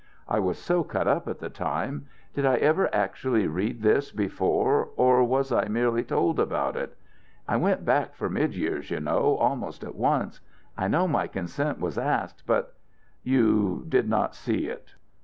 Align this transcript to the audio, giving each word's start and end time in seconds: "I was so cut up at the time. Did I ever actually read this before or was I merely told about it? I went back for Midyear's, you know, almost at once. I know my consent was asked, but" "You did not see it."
"I 0.27 0.39
was 0.39 0.57
so 0.57 0.83
cut 0.83 1.07
up 1.07 1.27
at 1.27 1.37
the 1.37 1.49
time. 1.51 2.07
Did 2.33 2.43
I 2.43 2.55
ever 2.55 2.89
actually 2.91 3.45
read 3.45 3.83
this 3.83 4.11
before 4.11 4.89
or 4.95 5.23
was 5.23 5.51
I 5.51 5.67
merely 5.67 6.03
told 6.03 6.39
about 6.39 6.75
it? 6.75 6.97
I 7.47 7.57
went 7.57 7.85
back 7.85 8.15
for 8.15 8.27
Midyear's, 8.27 8.89
you 8.89 8.99
know, 8.99 9.35
almost 9.37 9.83
at 9.83 9.93
once. 9.93 10.41
I 10.75 10.87
know 10.87 11.07
my 11.07 11.27
consent 11.27 11.79
was 11.79 11.99
asked, 11.99 12.47
but" 12.47 12.73
"You 13.33 13.85
did 13.89 14.09
not 14.09 14.33
see 14.33 14.65
it." 14.65 14.95